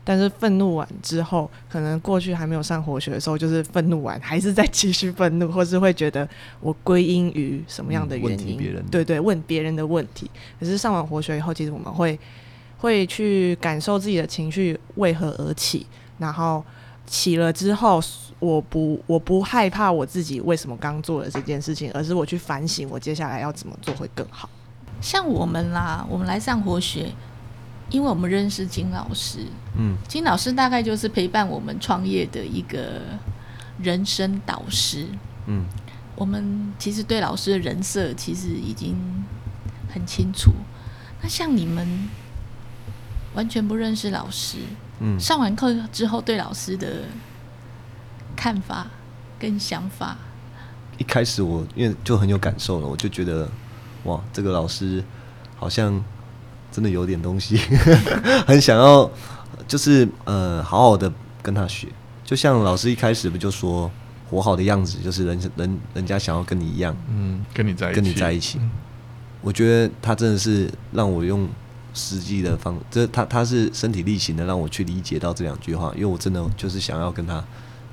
[0.05, 6.29] 但是愤怒完之后，可能过去还没有上活学的时候，就是愤怒完还是在继续愤怒，或是会觉得
[6.61, 8.59] 我归因于什么样的原因？
[8.91, 10.31] 对对，问别人的问题。
[10.59, 12.19] 可是上完活学以后，其实我们会
[12.79, 15.87] 会去感受自己的情绪为何而起，
[16.19, 16.65] 然后
[17.07, 18.01] 起了之后。
[18.43, 24.51] 我不，我不害怕我自己为什么刚做了这件事情，而是我去反省我接下来要怎么做会更好。
[25.01, 27.13] 像我们啦，我们来上活学，
[27.93, 29.47] 因为我们认识金老师，
[29.79, 33.01] 嗯，金老师大概就是陪伴我们创业的一个
[33.79, 35.07] 人生导师，
[35.47, 35.65] 嗯，
[36.17, 38.97] 我们其实对老师的人设其实已经
[39.89, 40.51] 很清楚。
[41.23, 42.09] 那像你们
[43.35, 44.57] 完全不认识老师，
[44.99, 47.05] 嗯，上完课之后对老师的。
[48.35, 48.87] 看法
[49.39, 50.17] 跟想法，
[50.99, 53.49] 一开始我因为就很有感受了，我就觉得
[54.05, 55.05] 哇，这个老师
[55.55, 56.03] 好像
[56.73, 57.57] 真的有点东西，
[58.45, 59.09] 很想要
[59.69, 61.87] 就是呃好好的跟他学。
[62.25, 63.89] 就像老师一开始不就说
[64.31, 68.59] 活好的样子就是人人人家想要跟你一样，嗯，跟你在一起，跟你在一起。
[69.43, 71.47] 我觉得他真的是让我用
[71.93, 77.45] 实际的方，这他他是身体力行的让我去理解到这两句话，因为我真的就是想要跟他。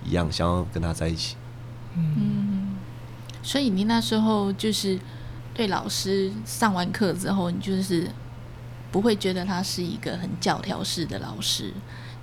[0.01, 1.35] 一样想要跟他在一起，
[1.93, 2.77] 嗯，
[3.43, 4.97] 所以你那时候就是
[5.53, 8.09] 对老师上完课之后，你就是
[8.91, 11.73] 不会觉得他是一个很教条式的老师，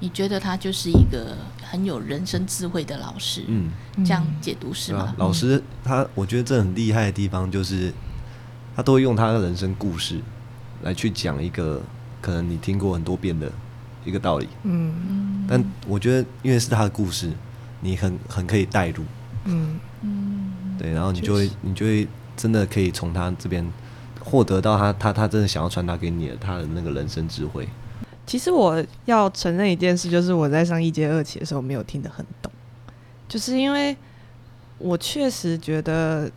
[0.01, 3.71] 你觉得他就是一个很有人生智慧的老师，嗯，
[4.05, 5.15] 这样解读是吗？
[5.19, 7.93] 老师他，我觉得这很厉害的地方就是
[8.75, 10.21] 他都会用他的人生故事
[10.83, 11.81] 来去讲一个
[12.21, 13.51] 可能你听过很多遍的
[14.05, 14.49] 一个道理。
[14.65, 14.93] 嗯。
[15.09, 17.33] 嗯但我觉得，因为是他的故事，
[17.81, 19.05] 你很很可以带入，
[19.45, 19.79] 嗯。
[20.03, 20.53] 嗯。
[20.79, 23.65] 对，然后你就会你就会真的可以从他这边
[24.27, 27.67] 获得到他他他真的想要传达给你的他的那个人生智慧。
[28.27, 32.51] 其实我要承认一件事，就是我在上一阶二期的时候没有听得很懂，
[33.29, 33.97] 就是因为
[34.79, 36.29] 我确实觉得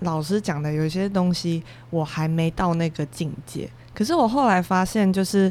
[0.00, 3.70] 老师讲的有些东西我还没到那个境界。
[3.94, 5.50] 可是我后来发现，就是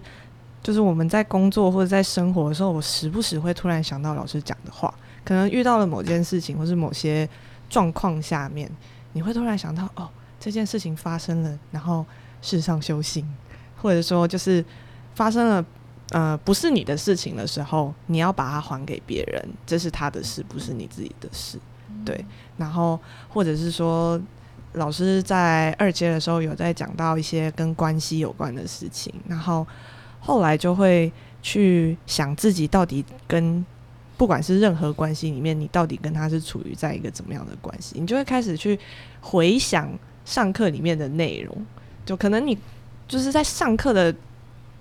[0.62, 7.28] 就是我们在工作或者在生活的时候，我时不时会突然想到老师讲的话，可能遇到了某件事情或是某些
[7.70, 8.70] 状况下面，
[9.14, 10.10] 你会突然想到哦，
[10.46, 12.06] 这件事情发生了，然后
[12.40, 13.28] 世上修行，
[13.82, 14.64] 或者说就是
[15.16, 15.66] 发生了。
[16.12, 21.58] 呃，不是你的事情的时候，你要把它还给别人，这是他的事，不是你自己的事。
[22.06, 22.24] 对，
[22.58, 24.22] 然后或者是说，
[24.74, 29.66] 老师在二阶的时候有在讲到一些跟关系有关的事情，然后
[30.20, 33.66] 后来就会去想自己到底跟
[34.16, 38.80] 不管是任何关系里面，你到底跟他是处于在一个怎么样的关系，你就会开始去
[39.22, 39.90] 回想
[40.26, 41.66] 上课里面的内容，
[42.06, 42.58] 就可能你
[43.08, 44.14] 就是在上课的。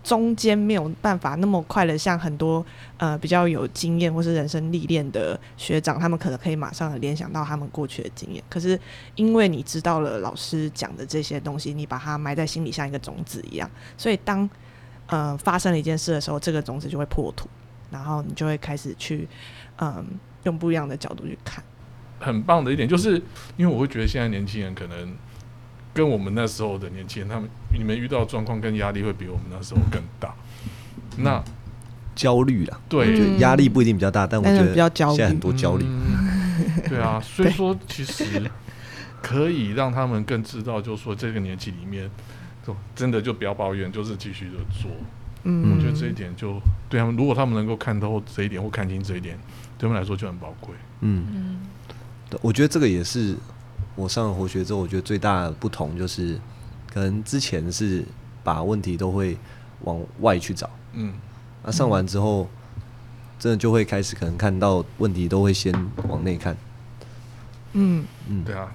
[0.04, 2.62] 中间没有办法那么快的，像很多
[2.98, 8.44] 呃比较有经验或是人生历练的学长，他们可能可以马上联想到他们过去的经验。
[8.50, 8.78] 可是
[9.14, 14.46] 因为你知道了老师讲的这些东西，你把它埋在心里，像一个种子一样，所以当
[15.06, 17.48] 呃发生了一件事的时候，这个种子就会破土，
[17.90, 19.26] 然后你就会开始去
[19.78, 20.04] 嗯
[20.42, 21.64] 用不一样的角度去看。
[22.20, 23.14] 很棒的一点就是，
[23.56, 25.14] 因为我会觉得现在年轻人可能
[25.94, 30.34] 跟我们那时候的年轻人，他们你们遇到的状况跟压力会比我们那时候更大。
[31.16, 31.42] 那
[32.14, 35.16] 焦虑啦，对，嗯压力不一定比较大，但我觉得比较焦虑。
[35.16, 35.84] 现在很多焦虑。
[35.86, 36.42] 嗯。
[36.88, 38.24] 对啊，所以说其实
[39.22, 42.10] 可以让他们更知道，就是说这个年纪里面，
[42.64, 44.90] 就真的就不要抱怨，就是继续的做。
[45.44, 49.36] 嗯，我觉得这一点就对他们，如果他们能够看透这一点或看清这一点，
[49.78, 50.74] 对他们来说就很宝贵。
[51.00, 51.60] 嗯，嗯。
[52.40, 53.36] 我觉得这个也是
[53.96, 56.38] 我上了活学之后，我觉得最大的不同就是，
[56.92, 58.04] 可能之前是
[58.42, 59.36] 把问题都会
[59.82, 61.14] 往外去找，嗯，
[61.62, 62.48] 那上完之后，
[63.38, 65.72] 真的就会开始可能看到问题都会先
[66.08, 66.56] 往内看。
[67.72, 68.72] 嗯嗯，对啊。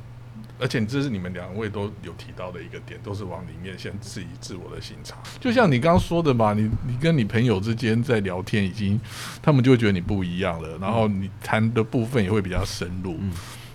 [0.62, 5.16] 而且这是你们两位都有提到的一个点，都是往里面先自己自我的心察。
[5.40, 9.00] 就像你刚刚说的嘛，你你跟你朋友之间在聊天，已经
[9.42, 13.16] 他们就会觉得你不一样了，然后你谈的部分也会比较深入。
[13.22, 13.32] 嗯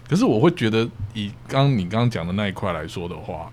[0.08, 3.50] 可是我会觉得，以刚你刚刚讲的那一块来说的话，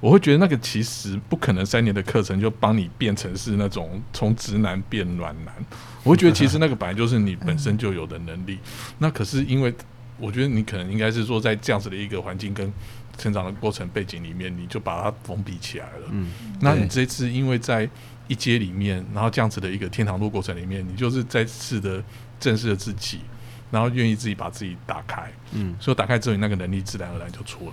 [0.00, 5.54] 我会觉得那个其实不可能三年的课程就帮你变成是那种从直男变暖男。
[6.02, 8.58] 我会觉得其实那个本来就是你本身就有的能力。
[8.98, 9.72] 那可是因为
[10.18, 12.72] 我觉得你可能应该是说，在这样子的一个环境跟
[13.16, 16.08] 成长的过程背景里面，你就把它封闭起来了。
[16.10, 16.30] 嗯，
[16.60, 17.88] 那你这次因为在
[18.26, 22.02] 一阶里面，然后这样子的一个天堂路过程里面，你就是再次的
[22.40, 23.20] 正视了自己，
[23.70, 25.30] 然后愿意自己把自己打开。
[25.52, 27.72] 嗯，所以打开之后，你那个能力自然而然就出来。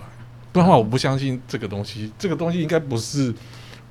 [0.52, 3.34] 不然的话，我不相信这个东西，这个东西应该不是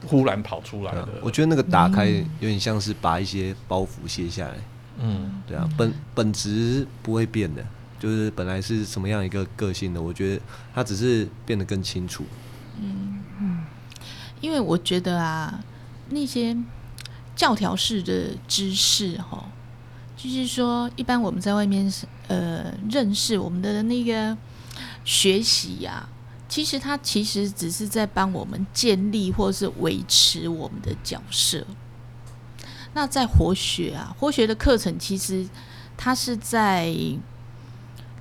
[0.05, 1.07] 忽然跑出来的。
[1.21, 4.55] 我觉得那个打开有点像是把一些包袱卸下来。
[4.99, 7.65] 嗯，对啊，本本质不会变的，
[7.99, 10.41] 就是本来是什么样一个个性的，我觉得
[10.75, 12.25] 它只是变得更清楚。
[12.79, 13.19] 嗯
[14.39, 15.63] 因为我觉得啊，
[16.09, 16.57] 那些
[17.35, 19.45] 教条式的知识哈，
[20.21, 24.37] 就是说，一般我们在外面是呃认识我们的那个
[25.03, 26.07] 学习呀、
[26.47, 31.65] 其实它其实只是在帮我们建立或是维持我们的角色。
[32.93, 35.47] 那在活学啊，活学的课程其实
[35.97, 36.93] 它是在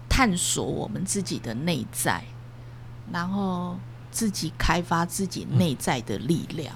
[0.08, 2.24] 探索我们自己的内在，
[3.12, 3.78] 然后
[4.10, 6.74] 自己开发自己内在的力量，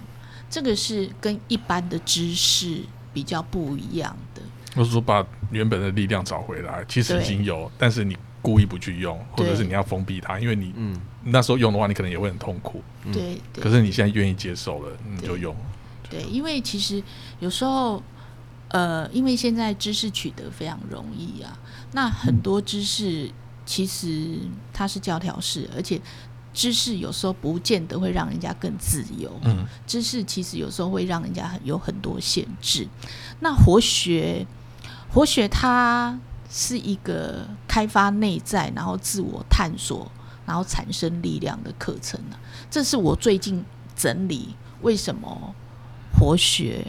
[0.51, 2.83] 这个是跟一般的知识
[3.15, 4.43] 比较不一样的。
[4.75, 12.83] 或是说把原本的力量找回来，其实已经有，但是你故意不去用，或者是你要封闭它，因为你嗯，那时候用的话，你可能也会很痛苦。
[13.13, 15.55] 对可是你现在愿意接受了，你就用。
[16.11, 17.03] 对，因为其实
[17.41, 18.03] 有时候，
[18.69, 21.59] 呃，因为现在知识取得非常容易啊，
[21.93, 23.31] 那很多知识
[23.65, 24.39] 其实
[24.73, 26.01] 它是教条式，而且
[26.53, 29.33] 知识有时候不见得会让人家更自由。
[29.45, 32.87] 嗯，知识其实有时候会让人家很有很多限制。
[33.41, 34.47] 那活学，
[35.15, 36.19] 活血它
[36.51, 40.11] 是一个开发内在，然后自我探索，
[40.45, 42.35] 然后产生力量的课程啊。
[42.69, 45.55] 这是我最近整理为什么
[46.19, 46.85] 活血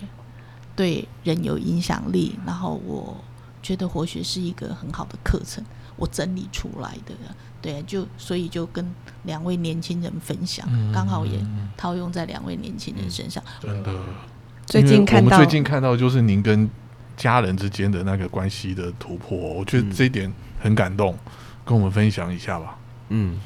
[0.75, 3.15] 对人有影响力，然后我
[3.61, 5.63] 觉得活血是一个很好的课程，
[5.95, 7.13] 我整理出来的。
[7.61, 8.83] 对，就所以就跟
[9.23, 11.39] 两位年轻人分享，刚好也
[11.77, 13.43] 套用在两位年轻人身上。
[13.61, 13.91] 真的，
[14.65, 16.67] 最近看到，最近看到就是您跟
[17.15, 21.17] 家人之间的那个关系的突破，我觉得这一点很感动，
[21.63, 22.77] 跟我们分享一下吧。
[23.09, 23.37] 嗯，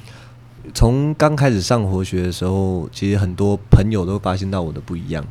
[0.74, 5.26] 从刚开始上活学的时候，其实很多朋友都发现到我的不一样。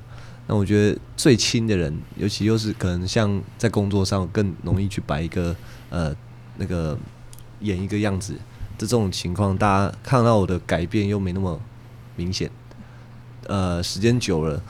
[0.47, 5.55] 那我觉得最亲的人，尤其又是可能像在工作上更容易去摆一个
[5.91, 6.15] 呃
[6.57, 6.97] 那个
[7.61, 8.41] 演一个样子的
[8.79, 11.61] 这种情况，大家看到我的改变又没那么
[12.17, 12.51] 明显。
[13.47, 14.63] 呃，时间久了，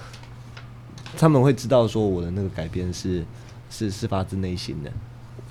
[1.16, 3.24] 他们会知道说我的那个改变是
[3.70, 4.90] 是是发自内心的。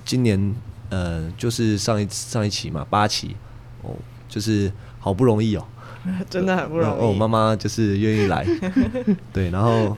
[0.05, 0.55] 今年
[0.89, 3.35] 呃，就是上一上一期嘛，八期
[3.81, 3.93] 哦，
[4.29, 5.65] 就是好不容易哦。
[6.29, 7.01] 真的很不容易。
[7.01, 8.45] 哦，妈妈就是愿意来，
[9.33, 9.97] 对，然后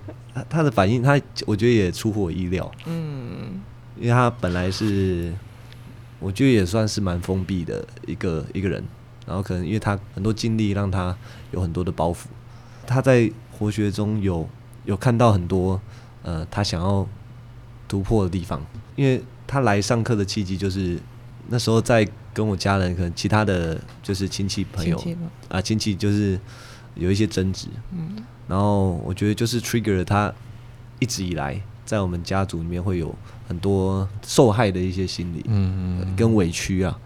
[0.49, 2.71] 她的反应，她我觉得也出乎我意料。
[2.87, 3.61] 嗯，
[3.95, 5.31] 因为她本来是，
[6.19, 8.83] 我觉得也算是蛮封闭的一个一个人，
[9.27, 11.15] 然后可能因为她很多经历，让她
[11.51, 12.23] 有很多的包袱。
[12.87, 14.49] 她在活学中有
[14.85, 15.79] 有看到很多
[16.23, 17.07] 呃，她想要
[17.89, 20.97] 突破的地方，因为他来上课的契机就是
[21.49, 22.07] 那时候在。
[22.31, 25.03] 跟我家人可能其他的就是亲戚朋友
[25.49, 26.39] 啊，亲戚就是
[26.95, 28.15] 有一些争执，嗯，
[28.47, 30.31] 然后我觉得就是 trigger 他
[30.99, 33.13] 一直以来在我们家族里面会有
[33.47, 36.97] 很多受害的一些心理，嗯嗯，跟委屈啊，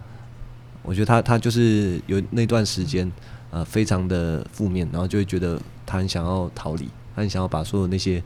[0.84, 3.10] 我觉得他他就是有那段时间
[3.50, 8.22] 呃非常的负面，然后就会觉得他很想要逃离，他很想要把所有那些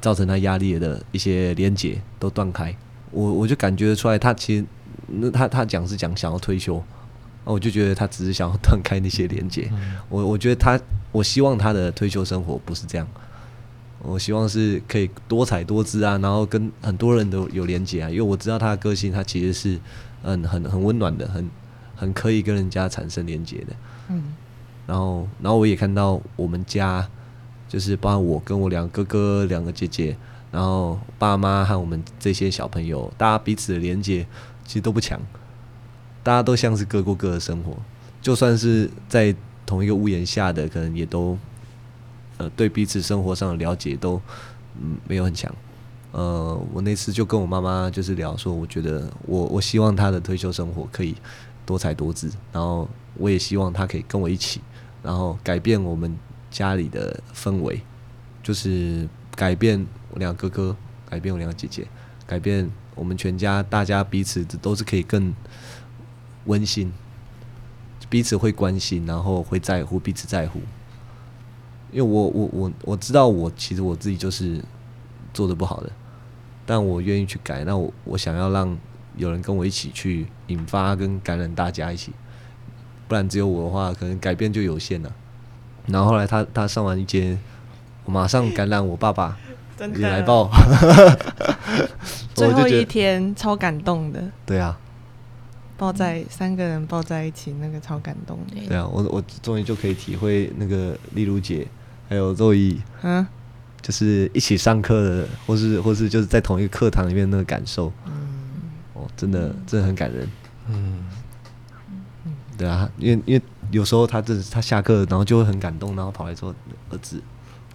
[0.00, 2.74] 造成他压力的一些连接都断开，
[3.10, 4.64] 我我就感觉得出来他其实。
[5.12, 6.80] 那他他讲是讲想要退休，
[7.42, 9.68] 我就觉得他只是想要断开那些连接。
[10.08, 10.78] 我我觉得他，
[11.10, 13.04] 我希望他的退休生活不是这样。
[14.02, 18.08] 我希望是可以多彩多姿啊，然后跟很多人都有连接啊。
[18.08, 19.80] 因为我知道他的个性，他其实是
[20.22, 21.50] 嗯很很温暖的，很
[21.96, 23.74] 很可以跟人家产生连接的。
[24.10, 24.22] 嗯。
[24.86, 27.04] 然后然后我也看到我们家，
[27.70, 30.14] 就是包括我跟我两个哥哥、两个姐姐，
[30.52, 34.26] 然后爸妈和我们这些小朋友，大家彼此的连接。
[34.66, 35.20] 其实都不强，
[36.22, 37.76] 大家都像是各过各的生活，
[38.22, 39.34] 就算是在
[39.66, 41.36] 同一个屋檐下的，可能也都
[42.36, 44.22] 呃对彼此生活上的了解都
[44.80, 45.52] 嗯没有很强。
[46.12, 51.16] 呃，我那次就跟我妈妈就是聊说，我觉得我我希望她的退休生活可以
[51.66, 54.60] 多才多姿，然后我也希望她可以跟我一起，
[55.02, 56.16] 然后改变我们
[56.50, 57.80] 家里的氛围，
[58.42, 60.76] 就是改变我两个哥哥，
[61.08, 61.86] 改变我两个姐姐，
[62.26, 62.70] 改变。
[62.96, 65.32] 我们全家大家彼此都是可以更
[66.44, 66.92] 温馨，
[68.10, 70.60] 彼此会关心，然后会在乎彼此在乎。
[71.92, 74.62] 因为我我我我知道我其实我自己就是
[75.32, 75.90] 做的不好的，
[76.66, 77.64] 但我愿意去改。
[77.64, 78.76] 那我我想要让
[79.16, 82.12] 有人跟我一起去引发跟感染大家一起，
[83.08, 85.10] 不然只有我的话，可能改变就有限了。
[85.90, 87.38] 然后后来他他上完一节，
[88.04, 89.36] 我马上感染我爸爸。
[89.94, 90.50] 你来报，
[92.36, 94.22] 最后一天超感动的。
[94.44, 94.78] 对啊，
[95.78, 98.60] 抱在三个人抱在一起，那个超感动的。
[98.68, 101.66] 对啊，我我终于就可以体会那个丽如姐
[102.10, 103.26] 还有周怡，嗯，
[103.80, 107.90] 就是一起上课的，或是或是就是在同一个课堂里面那个感受。
[108.04, 108.12] 嗯，
[108.92, 110.28] 哦，真的真的很感人。
[110.68, 111.06] 嗯，
[112.60, 116.54] 对啊，因为因为有时候他这他下课，然后就会很感动，然后跑来说
[116.90, 117.22] 儿子。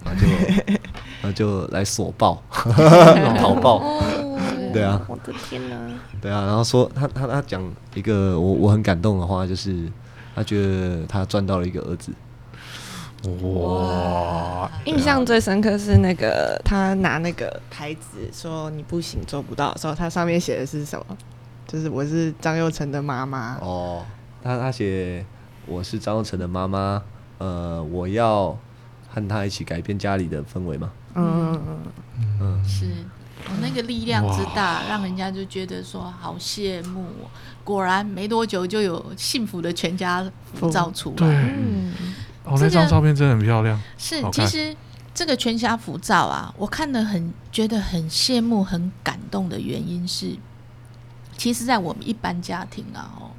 [0.04, 0.28] 然后就，
[1.20, 2.40] 然后就来索报，
[3.40, 3.82] 讨抱，
[4.72, 5.76] 对啊，我的天哪，
[6.20, 7.60] 对啊，然后说他他他讲
[7.94, 9.90] 一个我我很感动的话，就是
[10.36, 12.12] 他觉得他赚到了一个儿子，
[13.42, 21.16] 哇，印象最深刻是那个他拿那个牌子说你不行做不到的时候，他上面写的是什么？
[21.66, 23.58] 就是我是张佑成的妈妈。
[23.60, 24.04] 哦，
[24.46, 25.26] 他他写
[25.66, 27.02] 我是张若成的妈妈，
[27.38, 28.56] 呃，我要。
[29.08, 30.92] 和他一起改变家里的氛围嘛？
[31.14, 31.78] 嗯嗯
[32.18, 32.84] 嗯嗯是，
[33.48, 37.06] 我那个力量之大，让人家就觉得说好羡慕。
[37.64, 41.26] 果然没多久就有幸福的全家福照出来。
[41.26, 41.94] 嗯，
[42.44, 43.80] 哦，那张照片真的很漂亮。
[43.96, 44.76] 是，其实
[45.14, 50.36] 这个全家福照啊，我看的很觉得很羡慕、很感动的原因是，
[51.38, 53.30] 其实，在我们一般家庭啊，哦，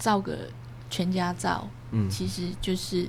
[0.00, 0.48] 照个
[0.90, 3.06] 全家照，嗯，其实就是。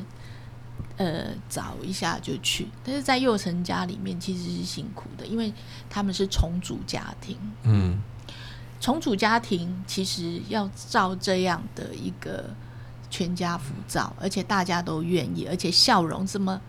[0.97, 5.51] 呃，找一下就去，但是在幼成家里面其实是辛苦的，因为
[5.89, 7.37] 他们是重组家庭。
[7.63, 7.99] 嗯，
[8.79, 12.51] 重组家庭其实要照这样的一个
[13.09, 16.59] 全家福照，而且大家都愿意，而且笑容这么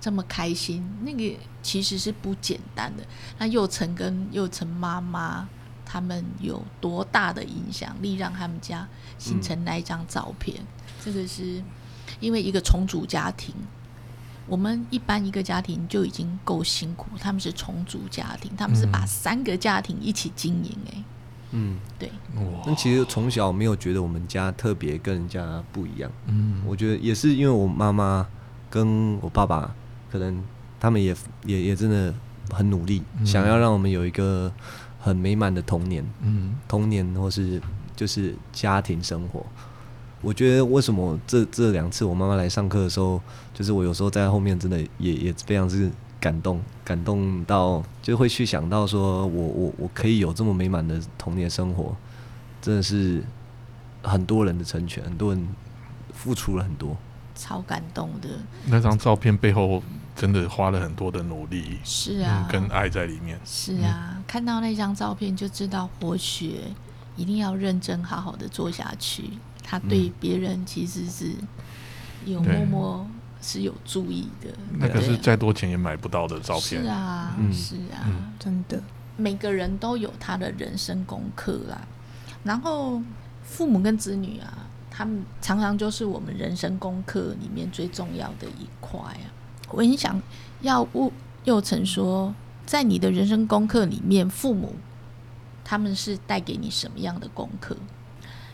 [0.00, 3.04] 这么开心，那个其实是不简单的。
[3.38, 5.48] 那幼成跟幼成妈妈
[5.86, 10.56] 他们有多大的影响力，让他们家形成那一张照片？
[11.02, 11.62] 这个是。
[12.18, 13.54] 因为一个重组家庭，
[14.46, 21.04] 我们一般一个家庭就已经够辛苦，他们是重组家庭，他们是把三个家庭一起经营，哎，
[21.50, 22.10] 嗯，对。
[22.64, 28.26] 那其实从小没有觉得我们家特别跟人家不一样，嗯，我觉得也是因为我妈妈
[28.70, 29.74] 跟我爸爸，
[30.10, 30.42] 可能
[30.80, 31.14] 他们也
[31.44, 32.14] 也也真的
[32.50, 34.50] 很努力，想要让我们有一个
[35.06, 37.62] 很美满的童年，嗯，童年或是
[37.94, 39.46] 就是家庭生活。
[40.20, 43.20] 我觉得为什么这这两次我妈妈来上课的时候，
[43.54, 45.88] 就是我有时候在后面真的也也非常是
[46.18, 51.94] 感动，感动到就会去想到说我我我可以有这么美满的童年生活，
[52.60, 53.22] 真的是
[54.02, 55.48] 很多人的成全，很多人
[56.12, 56.96] 付出了很多，
[57.36, 58.28] 超感动的。
[58.66, 59.80] 那张照片背后
[60.16, 63.38] 真的花了很多的努力，是啊，跟爱在里面。
[63.44, 66.62] 是啊，看到那张照片就知道活学
[67.14, 69.30] 一定要认真好好的做下去。
[69.62, 71.32] 他对别人其实是
[72.24, 73.06] 有默默
[73.42, 74.48] 是有注意的，
[74.78, 76.82] 那个是再多钱也买不到的照片。
[76.82, 78.08] 是啊，是啊，
[78.38, 78.82] 真的。
[79.16, 81.80] 每个人都有他的人生功课啦。
[82.44, 83.02] 然后
[83.42, 89.26] 父母跟子女啊，他们常常就是我们人生功课里面最重要的一块啊。
[89.70, 90.20] 我很想
[90.60, 91.10] 要问
[91.44, 94.74] 佑成说，在你的人生功课里面，父母
[95.64, 97.76] 他们是带给你什么样的功课？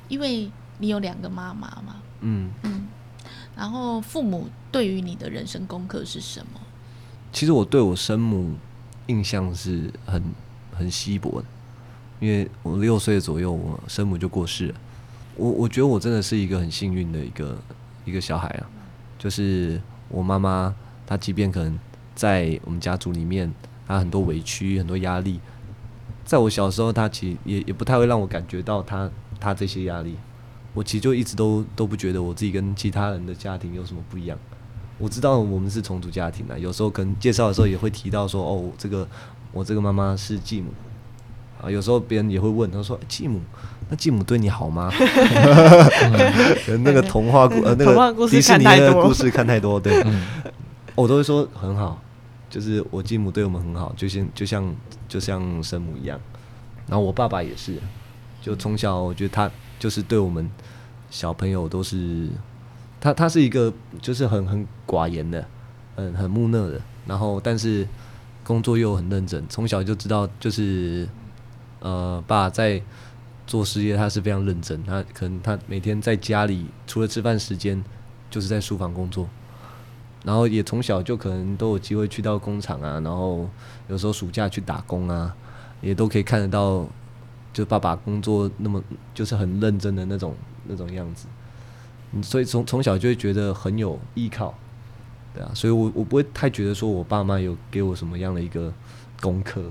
[0.08, 1.96] 因为你有两个妈妈嘛？
[2.20, 2.88] 嗯嗯，
[3.56, 6.60] 然后父母对于你的人生功课是什么？
[7.32, 8.54] 其实我对我生母
[9.06, 10.22] 印象是很
[10.76, 11.46] 很稀薄的，
[12.20, 14.74] 因为我六岁左右，我生母就过世了。
[15.36, 17.58] 我我觉得我真的是一个很幸运的一个
[18.04, 18.68] 一个小孩啊，
[19.18, 20.74] 就是我妈妈，
[21.12, 21.78] 她即便可能
[22.14, 23.52] 在我们家族里面，
[23.86, 25.38] 他很多委屈、很多压力，
[26.24, 30.16] 在我小时候，他其实也也不太会让我感觉到他他这些压力。
[30.72, 34.38] 我其实就一直都都不觉得我自己跟其他人的家庭有什么不一样。
[34.96, 39.06] 我知道我们是重组家庭的，有时候跟介绍的时候也会提到说，哦，这个
[39.52, 40.70] 我这个妈妈是继母
[41.60, 41.70] 啊。
[41.70, 43.38] 有时候别人也会问，他说继母，
[43.90, 44.90] 那继母对你好吗？
[46.82, 50.02] 那个童话故呃那个迪士尼的故事看太多，对，
[50.94, 52.00] 我都会说很好，
[52.50, 54.76] 就是我继母对我们很好，就像就像
[55.08, 56.20] 就像生母一样。
[56.86, 57.78] 然后我爸爸也是，
[58.40, 59.50] 就从小我觉得他。
[59.78, 60.48] 就是对我们
[61.10, 62.28] 小朋友都是，
[63.00, 65.44] 他他是一个就是很很寡言的，
[65.96, 67.84] 嗯，很木讷的，然后但是
[68.44, 71.08] 工作又很认真，从小就知道就是
[71.80, 72.80] 呃，爸在
[73.44, 77.82] 做事业，他是非常认真，他可能他每天在家里除了吃饭时间，
[78.30, 79.28] 就是在书房工作，
[80.24, 83.48] 然后也从小就可能都有机会去到工厂啊，然后
[83.88, 85.34] 有时候暑假去打工啊，
[85.80, 86.86] 也都可以看得到。
[87.54, 91.26] 就爸爸工作那么就是很认真的那种那种样子，
[92.22, 94.54] 所以从从小就会觉得很有依靠，
[95.34, 98.72] 对啊，所以我我不会太觉得说我爸妈有给我什么样的一个
[99.20, 99.70] 功课，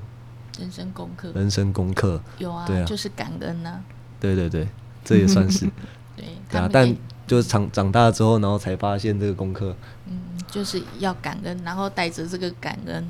[0.60, 3.80] 人生功课，人生功课有啊，对啊，就是感恩呐，
[4.20, 4.68] 对对对，
[5.04, 5.66] 这也算是，
[6.16, 6.96] 对，对啊，但
[7.26, 9.76] 就是长长大之后，然后才发现这个功课，
[10.06, 10.20] 嗯，
[10.52, 13.04] 就是要感恩，然后带着这个感恩，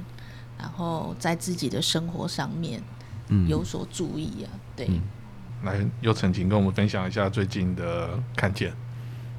[0.57, 2.81] 然后在自己的生活上面。
[3.47, 4.89] 有所注意啊，对。
[5.63, 8.73] 来，又曾经跟我们分享一下最近的看见。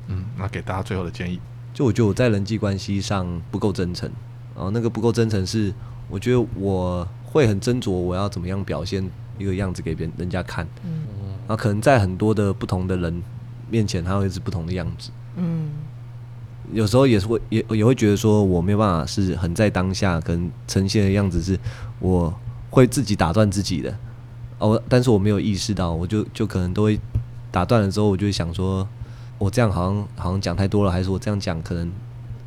[0.07, 1.39] 嗯，那给大家最后的建议，
[1.75, 4.11] 就我觉得我在人际关系上不够真诚，
[4.55, 5.75] 然后那个不够真诚是，
[6.09, 10.67] 我觉得我会很斟酌我要怎么样表现一个样子给别人人家看。
[10.83, 11.03] 嗯，
[11.41, 13.23] 然后可能在很多的不同的人
[13.69, 15.11] 面前，他会是不同的样子。
[15.37, 15.69] 嗯，
[16.73, 21.59] 有时候也是会也也会觉得说我没有办法是很在当下跟呈现的样子是
[22.01, 22.33] 我。
[22.75, 23.95] 会自己打断自己的
[24.57, 26.99] 哦，但是我没有意识到，我就就可能都会
[27.51, 28.89] 打断了之后，我就会想说，
[29.37, 31.93] 我这样好像好像讲太多了，还是我这样讲可能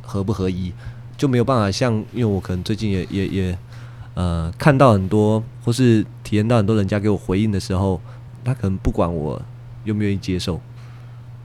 [0.02, 0.74] 合不合一，
[1.16, 3.58] 就没有办法像，因为我可能最近也也也
[4.16, 8.02] 呃看到很多，或是体验到很多人家给我回应的时候，
[8.44, 9.40] 他可能不管我
[9.84, 10.60] 愿不愿意接受，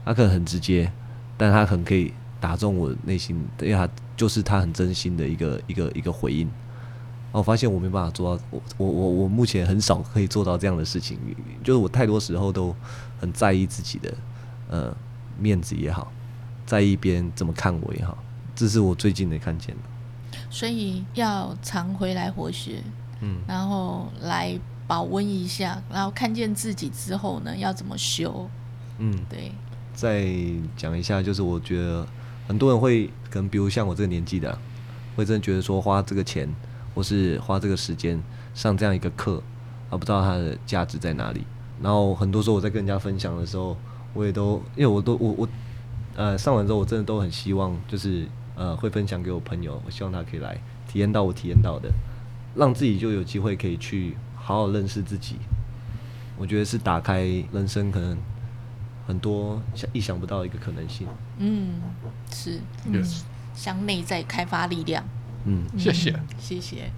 [0.03, 0.91] 他可能很直接，
[1.37, 2.11] 但他很可以
[2.41, 3.87] 打中我内心，因为他
[4.17, 6.49] 就是他很真心的一个一个一个回应。
[7.31, 11.17] 我发现我没办法做到，我我我我目前很少可以做到这样的事情，
[11.63, 12.75] 就是我太多时候都
[13.21, 14.13] 很在意自己的
[14.69, 14.93] 呃
[15.39, 16.11] 面子也好，
[16.65, 18.17] 在意别人怎么看我也好，
[18.53, 22.83] 这是我最近的看见的所以要常回来活学，
[23.21, 28.49] 嗯，然后来保温一下，然后看见自己之后呢，要怎么修？
[28.97, 29.51] 嗯，对。
[29.93, 30.25] 再
[30.75, 32.07] 讲一下，就是我觉得
[32.51, 34.59] 很多人会可能，比如像我这个年纪的，
[35.15, 36.47] 会真的觉得说花这个钱。
[36.93, 38.21] 或是花这个时间
[38.53, 39.41] 上这样一个课，
[39.89, 41.45] 而不知道它的价值在哪里。
[41.81, 43.77] 然后很多时候我在跟人家分享的时候，
[44.13, 45.49] 我也都因为我都我我
[46.17, 48.27] 呃上完之后，我真的都很希望就是
[48.57, 51.89] 呃会分享给我朋友，我希望他可以来体验到我体验到的，
[52.55, 55.37] 让自己就有机会可以去好好认识自己。
[56.37, 57.21] 我觉得是打开
[57.53, 58.17] 人生可能
[59.11, 61.05] 很多想意想不到的一个可能性。
[61.37, 61.81] 嗯，
[62.31, 65.03] 是 Yes 向内在开发力量。
[65.43, 66.15] 嗯，谢谢。
[66.39, 66.89] 谢谢。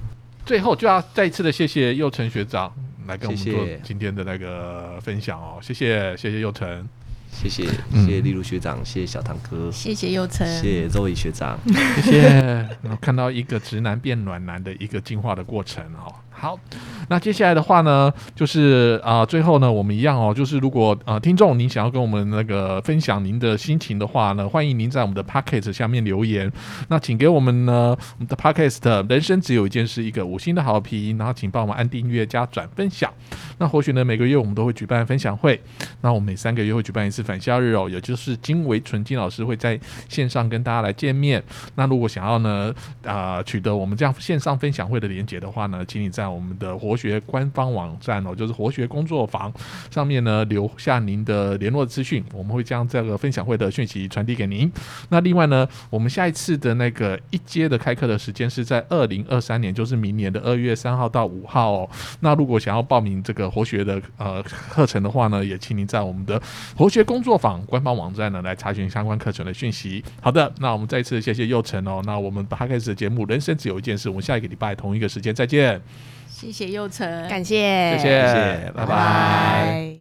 [0.46, 2.72] 最后就要再一次的谢谢佑成学长
[3.08, 6.88] 来跟我们做今天的那个分享哦，谢谢谢谢佑成。
[7.32, 10.46] 谢谢嗯谢谢丽如学长，谢谢小唐哥，谢谢佑成。
[10.46, 11.58] 谢谢周伟学长。
[12.04, 12.30] 谢谢，
[12.84, 16.14] 然后看到一个直男变暖男的一个进化的过程哦。
[16.44, 16.60] 好，
[17.08, 26.52] 那接下来的话呢，就是啊、最后呢，我们一样哦，就是如果呃听众您想要跟我们那个分享您的心情的话呢，欢迎您在我们的 p o c k e t 下面留言。
[26.90, 33.10] 那请给我们呢我们的 p o c k e t 人生只有一件事一个五星的好评，然后请帮我们按订阅加转分享。
[33.58, 35.58] 那或许呢，每个月我们都会举办分享会，
[36.02, 39.80] 那我们每三个月会举办一次返校日哦，也就是金维纯金老师会在
[40.10, 41.42] 线上跟大家来见面。
[41.76, 42.76] 那如果想要呢，
[43.06, 49.54] 啊、取得我们这样线上分享会的连接的话呢，请你在我们的活学官方网站哦，就是活学工作坊
[49.92, 54.72] 上面呢留下您的联络资讯，我们会将这个分享会的讯息传递给您。
[55.10, 61.90] 那另外呢，我们下一次的那个一阶的开课的时间是在二零二三年，就是明年的二月三号到五号哦。
[62.22, 66.42] 那如果想要报名这个活学的呃课程的话呢，也请您在我们的
[66.76, 70.04] 活学工作坊官方网站呢来查询相关课程的讯息。
[70.22, 72.02] 好的，那我们再次谢谢佑成哦。
[72.06, 75.82] 那我们 p 开始的节目《人生只有一件事》，我们下一个礼拜同一个时间再见，
[76.34, 77.30] 谢谢佑成。
[77.30, 79.92] 感谢，谢谢，拜拜。